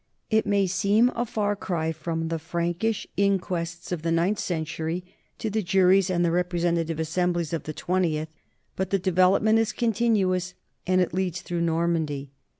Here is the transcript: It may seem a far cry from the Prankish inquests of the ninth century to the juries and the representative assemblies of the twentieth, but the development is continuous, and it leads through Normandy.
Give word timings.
It 0.31 0.47
may 0.47 0.65
seem 0.65 1.11
a 1.13 1.27
far 1.27 1.55
cry 1.55 1.91
from 1.91 2.29
the 2.29 2.39
Prankish 2.39 3.05
inquests 3.17 3.91
of 3.91 4.01
the 4.01 4.11
ninth 4.11 4.39
century 4.39 5.05
to 5.37 5.51
the 5.51 5.61
juries 5.61 6.09
and 6.09 6.25
the 6.25 6.31
representative 6.31 6.99
assemblies 6.99 7.53
of 7.53 7.65
the 7.65 7.73
twentieth, 7.73 8.29
but 8.75 8.89
the 8.89 8.97
development 8.97 9.59
is 9.59 9.71
continuous, 9.71 10.55
and 10.87 11.01
it 11.01 11.13
leads 11.13 11.41
through 11.41 11.61
Normandy. 11.61 12.31